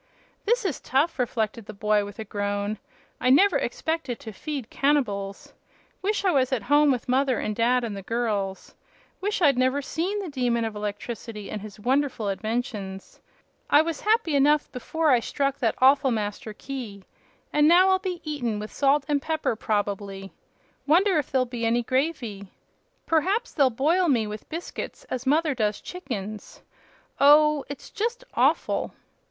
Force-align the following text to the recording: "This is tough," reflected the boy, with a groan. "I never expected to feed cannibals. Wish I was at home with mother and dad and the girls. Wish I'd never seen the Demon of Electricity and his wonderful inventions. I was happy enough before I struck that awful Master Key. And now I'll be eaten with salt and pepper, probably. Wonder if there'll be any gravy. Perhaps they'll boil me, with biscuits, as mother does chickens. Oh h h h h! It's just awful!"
"This 0.45 0.65
is 0.65 0.79
tough," 0.79 1.19
reflected 1.19 1.67
the 1.67 1.75
boy, 1.75 2.03
with 2.05 2.17
a 2.17 2.23
groan. 2.23 2.79
"I 3.19 3.29
never 3.29 3.59
expected 3.59 4.19
to 4.21 4.31
feed 4.33 4.71
cannibals. 4.71 5.53
Wish 6.01 6.25
I 6.25 6.31
was 6.31 6.51
at 6.51 6.63
home 6.63 6.89
with 6.89 7.07
mother 7.07 7.37
and 7.39 7.55
dad 7.55 7.83
and 7.83 7.95
the 7.95 8.01
girls. 8.01 8.73
Wish 9.21 9.43
I'd 9.43 9.59
never 9.59 9.79
seen 9.79 10.17
the 10.19 10.27
Demon 10.29 10.65
of 10.65 10.75
Electricity 10.75 11.51
and 11.51 11.61
his 11.61 11.79
wonderful 11.79 12.29
inventions. 12.29 13.19
I 13.69 13.83
was 13.83 14.01
happy 14.01 14.35
enough 14.35 14.71
before 14.71 15.11
I 15.11 15.19
struck 15.19 15.59
that 15.59 15.75
awful 15.77 16.09
Master 16.09 16.51
Key. 16.51 17.03
And 17.53 17.67
now 17.67 17.89
I'll 17.89 17.99
be 17.99 18.21
eaten 18.23 18.57
with 18.57 18.73
salt 18.73 19.05
and 19.07 19.21
pepper, 19.21 19.55
probably. 19.55 20.33
Wonder 20.87 21.19
if 21.19 21.29
there'll 21.29 21.45
be 21.45 21.63
any 21.63 21.83
gravy. 21.83 22.47
Perhaps 23.05 23.51
they'll 23.51 23.69
boil 23.69 24.07
me, 24.07 24.25
with 24.25 24.49
biscuits, 24.49 25.03
as 25.11 25.27
mother 25.27 25.53
does 25.53 25.79
chickens. 25.79 26.63
Oh 27.19 27.63
h 27.65 27.65
h 27.65 27.65
h 27.65 27.65
h! 27.65 27.71
It's 27.77 27.89
just 27.91 28.23
awful!" 28.33 28.95